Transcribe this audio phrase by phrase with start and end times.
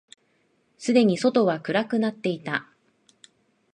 [0.79, 2.67] すでに外は暗くなっていた。